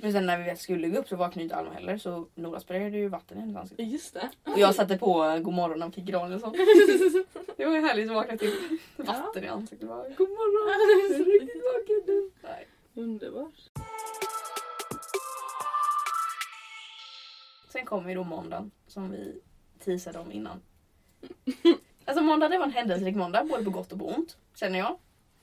[0.02, 2.60] Men sen när vi väl skulle gå upp så vaknade inte Alma heller så Nora
[2.60, 3.82] sprayade ju vatten i hennes ansikte.
[3.82, 4.30] Just det.
[4.44, 6.52] Och jag satte på eh, God morgon av Kikki Danielsson.
[7.56, 9.88] Det var ju härligt att vakna till vatten i ansiktet.
[9.88, 10.80] Bara, God morgon!
[11.10, 12.30] Jag är riktigt vaken nu.
[12.42, 12.66] Nej.
[12.94, 13.54] Underbart.
[17.72, 19.40] Sen kommer ju då måndagen som vi
[19.84, 20.62] teasade om innan.
[22.06, 24.36] Alltså måndag det var en händelserik måndag både på gott och på ont.
[24.54, 24.98] Känner jag.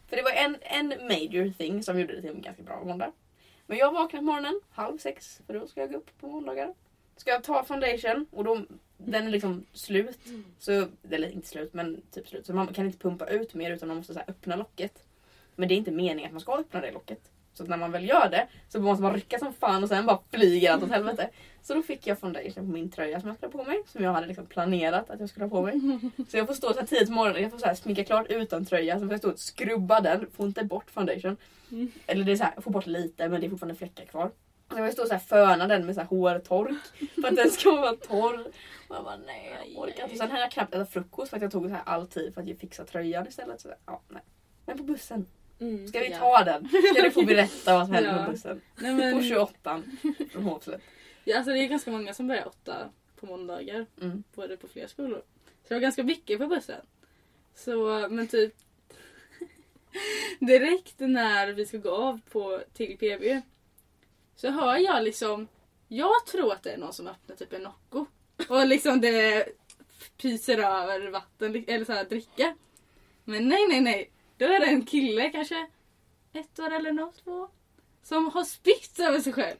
[0.07, 3.11] För det var en, en major thing som gjorde det till en ganska bra måndag.
[3.65, 6.73] Men jag vaknade på morgonen halv sex för då ska jag gå upp på måndagar.
[7.17, 8.61] Ska jag ta foundation och då,
[8.97, 10.19] den är liksom slut.
[10.59, 12.45] Så, eller inte slut men typ slut.
[12.45, 15.07] Så man kan inte pumpa ut mer utan man måste så här öppna locket.
[15.55, 17.31] Men det är inte meningen att man ska öppna det locket.
[17.53, 20.19] Så när man väl gör det så måste man rycka som fan och sen bara
[20.31, 21.29] flyger allt åt helvete.
[21.61, 23.83] Så då fick jag foundation på min tröja som jag skulle ha på mig.
[23.87, 25.81] Som jag hade liksom planerat att jag skulle ha på mig.
[26.29, 28.27] Så jag får stå så här tidigt på morgonen, jag får så här sminka klart
[28.29, 28.99] utan tröja.
[28.99, 31.37] Sen får jag stå och skrubba den, får inte bort foundation.
[31.71, 31.91] Mm.
[32.07, 34.31] Eller det är så här, jag får bort lite men det är fortfarande fläckar kvar.
[34.71, 36.75] Så jag får stå och så föna den med så här hårtork.
[37.21, 38.47] För att den ska vara torr.
[38.87, 40.15] Och jag bara nej jag orkar inte.
[40.17, 42.41] Sen hade jag knappt ätit frukost för att jag tog så här all tid för
[42.41, 43.61] att fixa tröjan istället.
[43.61, 44.21] Så, ja, nej.
[44.65, 45.25] Men på bussen,
[45.61, 45.87] Mm.
[45.87, 46.17] ska vi Ja.
[46.17, 46.69] ta den?
[46.93, 48.25] Ska du få berätta vad som hände Ja.
[48.25, 48.61] på bussen?
[48.75, 49.83] Nej, men, På 28
[50.31, 50.81] från Hovslätt.
[51.23, 53.85] ja, alltså, det är ganska många som börjar åtta på måndagar.
[54.01, 54.23] Mm.
[54.35, 55.21] Både på flera skolor.
[55.63, 56.81] Så det var ganska mycket på bussen.
[57.55, 58.53] Så, men typ
[60.39, 63.41] direkt när vi ska gå av på till PB
[64.35, 65.47] så hör jag liksom
[65.87, 68.05] jag tror att det är någon som öppnar typ en Nocco
[68.49, 69.47] och liksom det
[70.17, 72.55] pyser över vatten eller så här dricka.
[73.23, 74.11] Men nej nej nej.
[74.41, 75.67] Då är det en kille kanske
[76.33, 77.47] ett år eller något två
[78.03, 79.57] som har spytt över sig själv.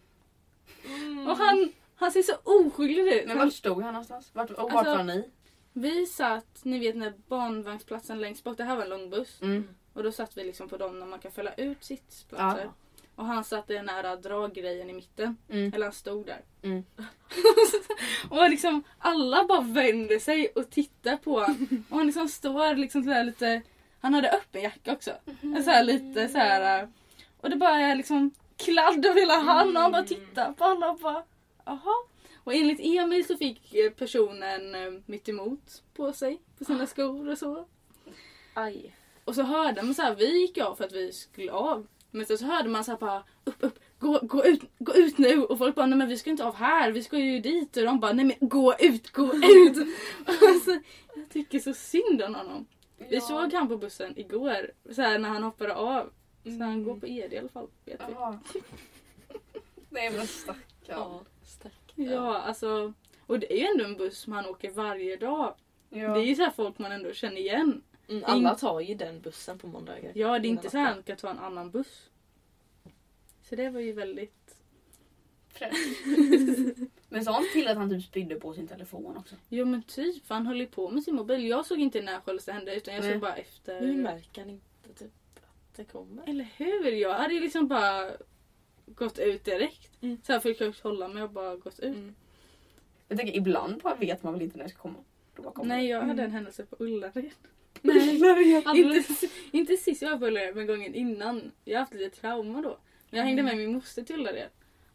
[0.86, 1.28] Mm.
[1.28, 3.28] Och han, han ser så oskyldig ut.
[3.28, 4.30] Men vart stod han någonstans?
[4.34, 5.30] Vart, och vart Alltså- var ni?
[5.74, 9.42] Vi satt, ni vet när barnvagnsplatsen längst bak, det här var en lång buss.
[9.42, 9.68] Mm.
[9.94, 12.64] Och då satt vi liksom på dem när man kan fälla ut sittplatser.
[12.64, 12.74] Ja.
[13.16, 15.38] Och han satt i den här draggrejen i mitten.
[15.50, 15.74] Mm.
[15.74, 16.42] Eller han stod där.
[16.62, 16.84] Mm.
[18.30, 21.86] och liksom alla bara vänder sig och tittar på honom.
[21.90, 23.62] Och han liksom står liksom sådär lite...
[24.02, 25.12] Han hade öppen jacka också.
[25.42, 26.84] Så här lite så här.
[26.84, 26.90] äh,
[27.42, 30.90] Och det bara är liksom kladd över hela han och han bara tittar på alla
[30.92, 31.24] och bara
[31.66, 31.94] Jaha.
[32.44, 36.42] Och enligt Emil så fick eh, personen eh, mitt emot på sig.
[36.58, 37.66] På sina skor och så.
[38.54, 38.96] Aj.
[39.26, 41.88] Och så hörde man så här, vi gick av för att vi skulle av.
[42.12, 45.18] Men så, så hörde man så här bara upp, upp, gå, gå, ut, gå ut
[45.18, 47.78] nu och folk bara nej men vi ska inte av här, vi ska ju dit
[47.78, 49.78] och de bara nej men gå ut, gå ut.
[50.26, 50.72] alltså,
[51.16, 52.66] jag tycker så synd om honom.
[53.10, 53.22] Vi Ja.
[53.22, 56.10] såg han på bussen igår, så här, när han hoppade av.
[56.44, 56.62] Så Mm.
[56.62, 57.68] han går på ED i alla fall.
[57.86, 58.02] Vet
[58.54, 58.62] vi.
[59.90, 60.62] Nej men stackarn.
[60.88, 61.94] Ja, stack.
[61.96, 62.94] Ja, alltså.
[63.26, 65.56] Och det är ju ändå en buss som han åker varje dag.
[65.90, 66.14] Ja.
[66.14, 67.82] Det är ju så här folk man ändå känner igen.
[68.08, 70.12] Mm, alla tar ju den bussen på måndagar.
[70.16, 72.10] Ja, det är inte så här Innan han kan ta en annan buss.
[73.50, 74.56] Så det var ju väldigt...
[75.50, 75.76] Fräscht.
[77.14, 79.36] Men sa han till att han typ spydde på sin telefon också?
[79.50, 81.48] Jo men typ, för han höll ju på med sin mobil.
[81.48, 83.12] Jag såg inte när själva hände utan jag Nej.
[83.14, 83.80] såg bara efter.
[83.80, 86.30] Hur märker han inte typ att det kommer?
[86.30, 86.92] Eller hur?
[86.92, 88.12] Jag hade ju liksom bara
[88.86, 90.02] gått ut direkt.
[90.02, 90.18] Mm.
[90.24, 91.96] Så här försökt hålla mig och bara gått ut.
[91.96, 92.16] Mm.
[93.08, 95.04] Jag tänker ibland bara vet man väl inte när det ska komma.
[95.64, 96.26] Nej, jag hade Mm.
[96.26, 97.30] en händelse på Ullared.
[97.82, 98.60] Nej.
[98.76, 99.04] inte,
[99.52, 101.52] inte sist jag var på Ullared men gången innan.
[101.66, 102.78] Jag har haft lite trauma då.
[103.10, 104.48] Men jag hängde med min moster till Ullared.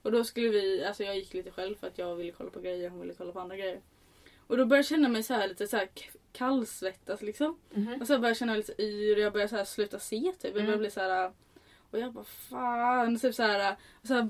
[0.06, 2.60] Och då skulle vi, alltså jag gick lite själv för att jag ville kolla på
[2.60, 3.80] grejer hon ville kolla på andra grejer.
[4.46, 5.88] Och då började jag känna mig så här lite så här
[6.32, 7.58] kallsvettas liksom.
[7.74, 8.00] Mhm.
[8.00, 10.20] Och så började jag känna mig lite yr och jag började så här sluta se
[10.20, 10.32] typ.
[10.42, 10.78] Jag började Mm.
[10.78, 11.32] bli så här.
[11.90, 13.18] Och jag bara fan.
[13.18, 14.28] Typ så här, och så här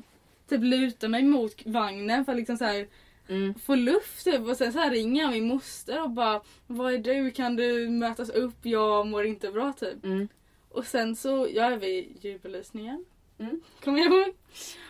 [0.48, 2.88] typ luta mig mot vagnen för att liksom så här
[3.28, 3.54] Mm.
[3.54, 4.40] få luft typ.
[4.48, 7.30] Och sen så här ringer jag min moster och bara Vad är du?
[7.30, 8.56] Kan du mötas upp?
[8.62, 10.04] Jag mår inte bra typ.
[10.04, 10.28] Mm.
[10.68, 13.04] Och sen så gör vi ljudbelysningen.
[13.38, 13.60] Mm.
[13.84, 14.34] Kommer jag ihåg?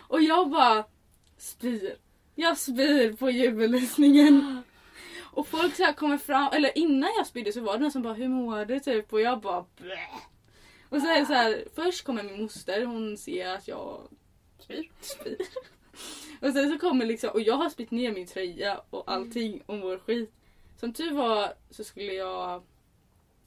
[0.08, 0.84] Och jag bara
[1.36, 1.96] spyr.
[2.34, 4.62] Jag spyr på ljudbelysningen.
[5.36, 8.02] Och folk så här kommer fram, eller innan jag spydde så var det någon som
[8.02, 9.12] bara hur mår du typ?
[9.12, 10.08] Och jag bara Blä.
[10.88, 14.08] Och så är det så här, först kommer min moster, hon ser att jag
[14.58, 14.90] Spyr.
[15.00, 15.36] spyr.
[16.40, 19.74] Och sen så kommer liksom, och jag har spytt ner min tröja och allting och
[19.74, 20.32] mår skit.
[20.80, 22.62] Som tur var så skulle jag,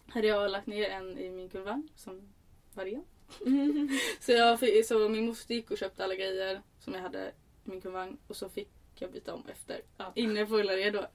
[0.08, 2.34] hade jag lagt ner en i min kurvagn som
[2.74, 3.04] var ren.
[4.20, 7.28] Så, jag, fick- så min moster gick och köpte alla grejer som jag hade
[7.66, 9.82] i min kuvang och så fick jag byta om efter.
[9.98, 10.12] Ja.
[10.16, 11.06] Inne på Ullared då.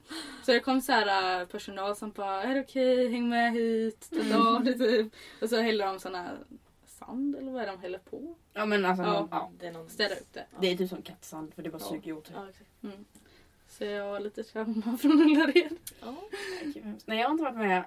[0.45, 4.09] Så det kom så här äh, personal som bara är det okej, häng med hit,
[4.31, 5.13] ta av det typ.
[5.41, 6.37] Och så häller de sån här
[6.85, 8.35] sand eller vad är det de häller på?
[8.53, 9.27] Ja men alltså, Ja.
[9.31, 9.51] ja.
[9.59, 9.89] Det är någon...
[9.89, 10.45] Städa upp det.
[10.61, 11.89] Det är typ som kattsand för det bara Ja.
[11.89, 12.31] suger åt.
[12.33, 12.83] Ja, exakt.
[12.83, 13.05] Mm.
[13.67, 15.77] Så jag har lite trauma från Ullared.
[16.01, 16.15] Ja.
[17.05, 17.83] Nej jag har inte varit med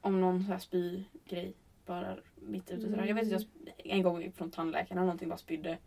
[0.00, 1.54] om någon så här spygrej
[1.90, 3.04] bara mitt ute sådär.
[3.06, 5.78] Jag vet att jag sp- en gång från tandläkaren och någonting bara spydde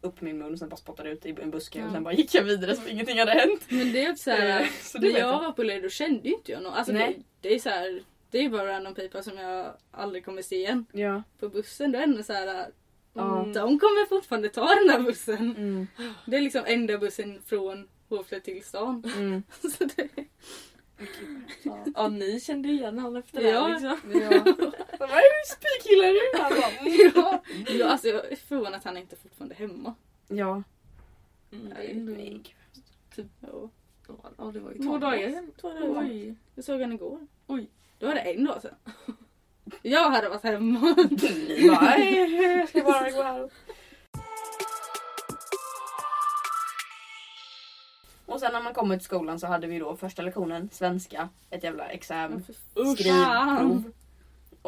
[0.00, 1.92] upp min mun och sen bara spottade ut i en buske och Ja.
[1.92, 3.62] sen bara gick jag vidare som ingenting hade hänt.
[3.68, 5.88] Men det är också så här, Eh, så det när jag var på Ullared då
[5.88, 6.72] kände ju inte jag någon.
[6.72, 7.22] Alltså det, Nej.
[7.40, 10.86] det är så här, det är bara random people som jag aldrig kommer se igen.
[10.92, 11.22] Ja.
[11.40, 12.66] På bussen då är det så här,
[13.14, 13.40] Ja.
[13.40, 15.54] mm, de kommer fortfarande ta den här bussen.
[15.56, 15.86] Mm.
[16.26, 19.04] Det är liksom enda bussen från Hovslätt till stan.
[19.16, 19.42] Mm.
[19.60, 20.08] Så det,
[21.62, 21.84] Ja.
[21.94, 23.66] ja, ni kände igen honom efter Ja.
[23.68, 24.20] det liksom.
[24.30, 24.72] Ja.
[24.98, 26.42] Vad är det spykillar du?
[26.42, 27.12] Han bara, mm.
[27.14, 27.42] ja,
[27.78, 29.94] ja, alltså jag är förvånad att han inte är fortfarande hemma.
[30.28, 30.62] Ja.
[31.52, 32.54] Mm, det Nej, är nej.
[33.40, 33.70] Ja.
[34.38, 35.52] Ja, det var ju Två dagar sedan.
[35.60, 36.00] Två dagar.
[36.02, 36.34] Oj.
[36.54, 37.26] Jag såg han igår.
[37.46, 37.68] Oj.
[37.98, 38.74] Då var det en dag sedan.
[39.82, 40.80] Jag hade varit hemma.
[41.80, 43.50] "Nej, jag ska bara gå här.
[48.26, 51.62] Och sen när man kommer till skolan så hade vi då första lektionen svenska, ett
[51.62, 53.92] jävla exam, skrivprov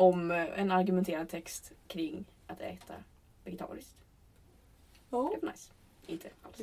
[0.01, 2.95] om eh, en argumenterad text kring att äta
[3.45, 3.97] vegetariskt.
[5.11, 5.31] Ja.
[5.35, 5.73] Det var nice.
[6.07, 6.61] Inte alls.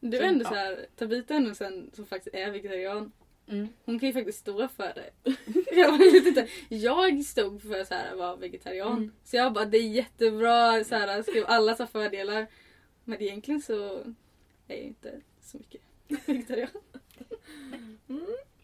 [0.00, 3.12] Du är ändå så här, Tabita är ändå sen som faktiskt är vegetarian.
[3.46, 3.68] Mm.
[3.84, 5.10] Hon kan ju faktiskt stå för det.
[5.80, 6.48] jag vet inte.
[6.68, 8.92] Jag stod för att vara vegetarian.
[8.92, 9.12] Mm.
[9.24, 12.46] Så jag bara det är jättebra, så här, skrev alla så fördelar.
[13.04, 13.98] Men egentligen så
[14.68, 15.80] är jag inte så mycket
[16.28, 16.70] vegetarian.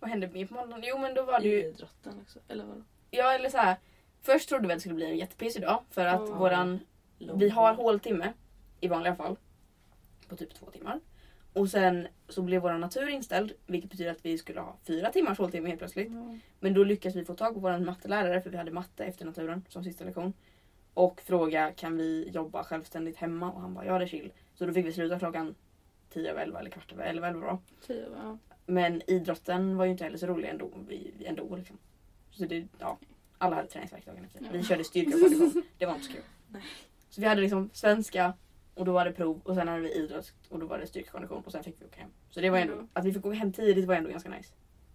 [0.01, 0.85] Vad hände mer på måndagen?
[0.87, 2.39] Jo men då var det ju Idrotten också.
[2.49, 2.83] Eller vadå?
[3.11, 3.77] Ja eller så här.
[4.23, 6.35] Först trodde vi att det skulle bli en jättepissig dag för att Ja.
[6.35, 6.81] våran,
[7.19, 8.33] vi har håltimme
[8.81, 9.37] i vanliga fall
[10.29, 11.01] på typ två timmar.
[11.53, 15.39] Och sen så blev vår natur inställd vilket betyder att vi skulle ha fyra timmars
[15.39, 16.13] håltimme helt plötsligt.
[16.61, 19.65] Men då lyckades vi få tag på vår mattelärare för vi hade matte efter naturen
[19.69, 20.33] som sista lektion.
[20.95, 24.33] Och fråga kan vi jobba självständigt hemma och han bara ja det är chill.
[24.55, 25.55] Så då fick vi sluta klockan
[26.11, 27.59] 10 över 11 eller kvart över 11 eller vad det var.
[27.87, 28.39] Tio, ja.
[28.71, 30.71] Men idrotten var ju inte heller så rolig ändå.
[31.25, 31.79] Ändå liksom.
[32.31, 32.99] Så det, ja,
[33.39, 34.49] alla hade träningsvärk dagen efter.
[34.53, 35.63] Vi körde styrka och kondition.
[35.79, 36.23] Det var inte så kul.
[36.49, 36.63] Nej.
[37.11, 38.33] Så vi hade liksom svenska
[38.75, 41.19] och då var det prov och sen hade vi idrott och då var det styrka
[41.45, 42.11] och sen fick vi åka hem.
[42.31, 42.87] Så det var ändå, Ja.
[42.93, 44.55] att vi fick åka hem tidigt var ändå ganska nice.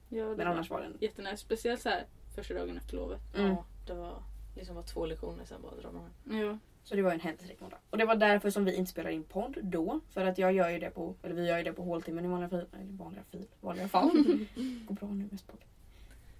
[0.09, 0.97] Ja, det Men annars var det en...
[1.01, 1.37] jättenice.
[1.37, 2.03] Speciellt så här
[2.35, 3.21] första dagen efter lovet.
[3.35, 3.47] Mm.
[3.51, 4.23] Ja, det var
[4.55, 6.39] liksom var två lektioner sen bara drar man hem.
[6.47, 6.57] Ja.
[6.85, 7.77] Så det var en händelserik måndag.
[7.89, 9.99] Och det var därför som vi inte spelade in podd då.
[10.13, 12.27] För att jag gör ju det på, eller vi gör ju det på håltimmen i
[12.27, 12.65] vanliga, fall.
[12.73, 14.11] eller vanliga, fil, vanliga fall.
[14.87, 15.65] Går bra nu med språk.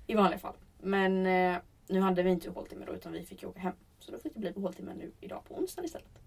[0.08, 0.56] I vanliga fall.
[0.82, 3.74] Men eh, nu hade vi inte håltimme då utan vi fick ju åka hem.
[4.00, 6.20] Så då fick det bli på håltimme nu idag på onsdagen istället.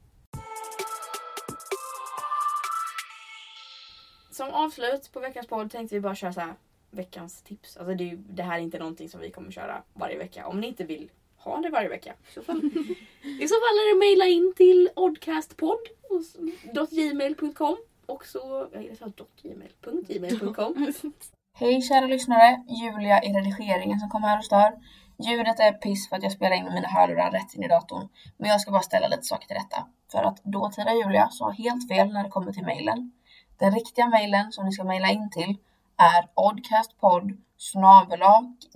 [4.30, 6.54] Som avslut på veckans podd tänkte vi bara köra så här,
[6.90, 7.76] veckans tips.
[7.76, 10.46] Alltså det, det här är inte någonting som vi kommer köra varje vecka.
[10.46, 12.14] Om ni inte vill ha det varje vecka.
[12.30, 12.56] I så fall,
[13.40, 18.68] i så fall är det mejla in till oddcastpodd.gmail.com och så...
[18.72, 20.92] Jag sa .gmail.gmail.com
[21.54, 22.64] Hej kära lyssnare!
[22.68, 24.72] Julia i redigeringen som kommer här och stör.
[25.18, 28.08] Ljudet är piss för att jag spelar in med mina hörlurar rätt in i datorn.
[28.36, 29.86] Men jag ska bara ställa lite saker till rätta.
[30.12, 33.12] För att dåtida Julia sa helt fel när det kommer till mejlen.
[33.58, 35.56] Den riktiga mejlen som ni ska mejla in till
[35.96, 37.32] är oddcastpodd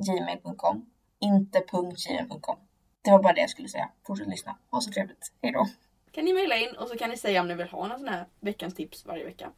[0.07, 0.87] gmail.com
[1.23, 2.57] inte .gmail.com.
[3.03, 3.89] Det var bara det jag skulle säga.
[4.07, 4.57] Fortsätt lyssna.
[4.71, 5.33] Ha så trevligt.
[5.43, 5.67] Hejdå!
[6.13, 8.09] Kan ni mejla in och så kan ni säga om ni vill ha någon sån
[8.09, 9.51] här veckans tips varje vecka.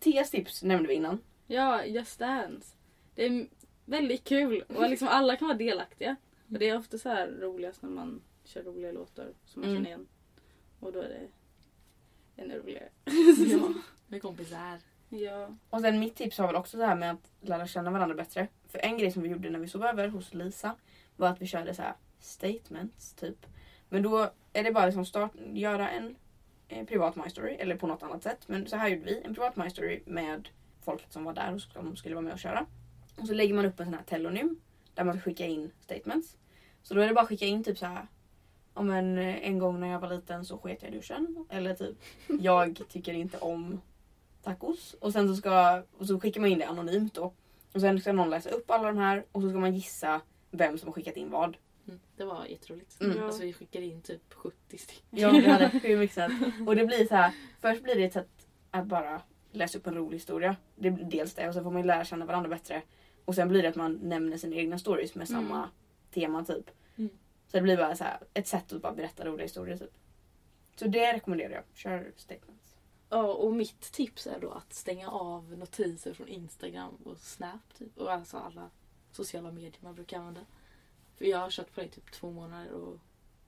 [0.00, 1.20] Tias tips nämnde vi innan.
[1.46, 2.74] Ja, Just Dance.
[3.14, 3.46] Det är
[3.84, 6.16] väldigt kul och liksom alla kan vara delaktiga.
[6.52, 9.76] Och det är ofta så här roligast när man kör roliga låtar som man Mm.
[9.84, 10.06] känner igen.
[10.80, 11.28] Och då är det
[12.42, 12.88] ännu roligare.
[13.52, 13.72] Ja,
[14.06, 14.78] med kompisar.
[15.08, 15.48] Ja.
[15.70, 18.46] Och sen mitt tips var väl också det här med att lära känna varandra bättre.
[18.68, 20.74] För en grej som vi gjorde när vi sov över hos Lisa
[21.16, 23.46] var att vi körde så här statements typ.
[23.88, 26.16] Men då är det bara liksom start, göra en,
[26.68, 28.48] eh, privat My Story eller på något annat sätt.
[28.48, 29.22] Men så här gjorde vi.
[29.24, 30.48] En privat My Story med
[30.84, 32.66] folket som var där och som skulle vara med och köra.
[33.16, 34.60] Och så lägger man upp en sån här telonym
[34.94, 36.36] där man ska skicka in statements.
[36.82, 38.06] Så då är det bara att skicka in typ så här.
[38.74, 41.46] Om en, eh, en gång när jag var liten så sket jag i duschen.
[41.50, 41.96] Eller typ
[42.40, 43.80] jag tycker inte om
[44.42, 44.94] tacos.
[45.00, 47.32] Och sen så, ska, och så skickar man in det anonymt då.
[47.72, 50.20] Och sen ska någon läsa upp alla de här och så ska man gissa
[50.52, 51.56] vem som har skickat in vad.
[51.88, 53.00] Mm, det var jätteroligt.
[53.00, 53.22] Mm.
[53.22, 55.02] Alltså, vi skickade in typ 70 stycken.
[55.10, 56.30] Ja, vi hade hur mycket
[56.66, 57.32] Och det blir så här.
[57.60, 60.56] Först blir det ett sätt att bara läsa upp en rolig historia.
[60.76, 62.82] Det blir dels det och sen får man lära känna varandra bättre.
[63.24, 65.68] Och sen blir det att man nämner sina egna stories med samma Mm.
[66.10, 66.70] tema typ.
[66.96, 67.10] Mm.
[67.46, 69.92] Så det blir bara så här, ett sätt att bara berätta roliga historier typ.
[70.76, 71.64] Så det rekommenderar jag.
[71.74, 72.76] Kör statements.
[73.08, 77.74] Ja, och mitt tips är då att stänga av notiser från Instagram och Snap.
[77.78, 77.98] Typ.
[77.98, 78.70] Och alltså alla
[79.12, 80.40] sociala medier man brukar använda.
[81.16, 82.98] För jag har kört på det i typ två månader och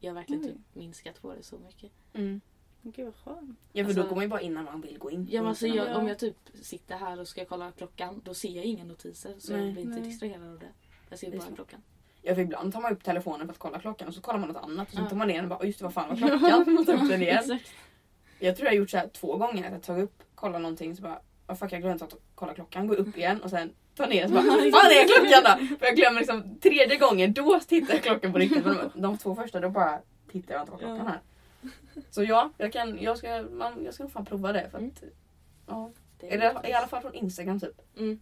[0.01, 0.49] jag har verkligen Oj.
[0.49, 1.93] typ minskat på det så mycket.
[2.13, 2.41] Mm.
[2.83, 3.59] Gud vad skönt.
[3.73, 5.29] Ja för Alltså- då går man ju bara in när man vill gå in.
[5.31, 5.97] Ja, men alltså, jag, Ja.
[5.99, 9.53] om jag typ sitter här och ska kolla klockan då ser jag inga notiser så
[9.53, 9.65] Nej.
[9.65, 10.09] jag blir inte Nej.
[10.11, 10.69] distraherad av det.
[11.09, 11.83] Jag ser Det bara klockan.
[12.23, 14.49] Ja för ibland tar man upp telefonen för att kolla klockan och så kollar man
[14.49, 15.09] något annat och så Ja.
[15.09, 16.79] tar man ner den och bara "Oj, just det, vad fan var klockan?
[16.79, 17.59] Och tar upp den igen.
[18.39, 20.97] Jag tror jag har gjort så här två gånger att jag tagit upp, kollar någonting
[20.97, 24.07] så bara oh, fuck jag glömde att kolla klockan, går upp igen och sen tar
[24.07, 25.77] ner den så bara fan är klockan då?
[25.77, 29.35] För jag glömmer liksom tredje gången då tittar jag klockan på riktigt men de två
[29.35, 30.01] första då bara
[30.33, 31.05] tittar jag inte på klockan Ja.
[31.05, 31.21] här.
[32.11, 34.69] Så ja, jag, kan, jag, ska, man, jag ska nog fan prova det.
[34.71, 35.03] För att,
[35.67, 35.91] ja.
[36.21, 37.81] Det Eller i alla fall från Instagram typ.
[37.99, 38.21] Mm.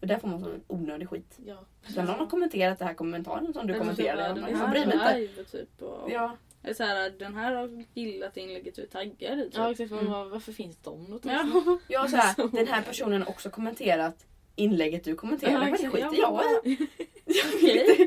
[0.00, 1.38] För där får man sån onödig skit.
[1.46, 1.56] Ja.
[1.94, 4.34] Sen någon har kommenterat det här kommentaren som du Eller kommenterade.
[4.34, 5.44] typ, Den Jag här bryr mig är inte.
[5.44, 5.82] typ.
[5.82, 9.44] Och, Ja, Eller så här, den här har gillat inlägget taggar i.
[9.44, 9.52] Typ.
[9.56, 10.30] Ja exakt, man Mm.
[10.30, 11.50] varför finns de notiserna?
[11.66, 11.78] Ja.
[11.88, 14.26] jag så här, den här personen har också kommenterat
[14.58, 15.54] inlägget du kommenterade.
[15.56, 16.88] Ja, men det skiter Ja, jag i.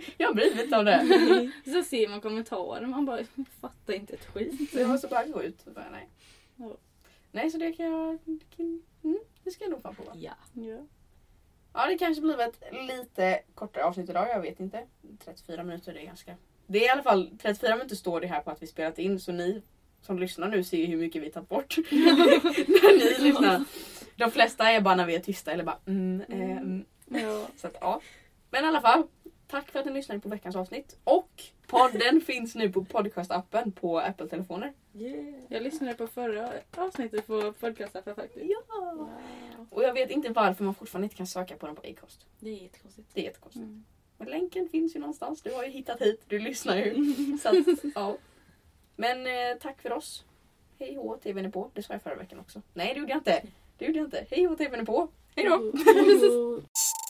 [0.18, 1.52] Jag bryr mig inte om det.
[1.72, 3.24] Så ser man kommentarer man bara
[3.62, 4.72] fattar inte ett skit.
[4.72, 6.10] Så jag måste bara gå ut och bara nej.
[6.56, 6.72] Ja.
[7.32, 8.18] Nej så det kan jag...
[8.26, 10.12] det kan- Mm, det ska jag nog fan prova.
[10.16, 10.32] Ja.
[10.54, 10.78] Ja.
[11.74, 14.84] Ja det kanske blir ett lite kortare avsnitt idag, jag vet inte.
[15.26, 16.36] 34 minuter det är ganska...
[16.68, 19.20] Det är i alla fall 34 minuter står det här på att vi spelat in
[19.20, 19.62] så ni
[20.02, 21.78] som lyssnar nu ser ju hur mycket vi tagit bort.
[21.92, 23.64] när ni lyssnar.
[24.15, 26.86] De flesta är bara när vi är tysta eller bara mm, mm.
[27.06, 27.47] Ja.
[27.58, 28.02] Så att ja.
[28.50, 29.04] Men i alla fall.
[29.47, 30.97] Tack för att ni lyssnade på veckans avsnitt.
[31.04, 34.74] Och podden finns nu på podcastappen på Apple-telefoner.
[34.93, 35.36] Yeah.
[35.50, 38.45] Jag lyssnade på förra avsnittet på podcastappen faktiskt.
[38.50, 38.91] Ja!
[38.91, 39.67] Wow.
[39.69, 42.26] Och jag vet inte varför man fortfarande inte kan söka på den på Acast.
[42.39, 43.10] Det är jättekonstigt.
[43.13, 43.63] Det är jättekonstigt.
[43.65, 43.86] Mm.
[44.17, 45.41] Men länken finns ju någonstans.
[45.41, 46.24] Du har ju hittat hit.
[46.28, 47.13] Du lyssnar ju.
[47.41, 47.56] Så att,
[47.95, 48.17] ja.
[48.95, 50.26] Men eh, tack för oss.
[50.80, 51.71] Hej hå, tvn är på.
[51.74, 52.62] Det sa jag förra veckan också.
[52.74, 53.43] Nej, det gjorde jag inte.
[53.82, 54.26] Det gjorde jag inte.
[54.30, 55.10] Hej hå, tvn är på.
[55.36, 55.72] Hej då!
[55.86, 56.62] Hejdå.